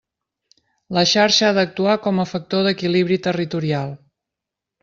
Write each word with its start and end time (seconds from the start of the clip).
La 0.97 1.03
xarxa 1.11 1.45
ha 1.49 1.55
d'actuar 1.59 1.97
com 2.07 2.23
a 2.23 2.27
factor 2.31 2.65
d'equilibri 2.69 3.21
territorial. 3.29 3.97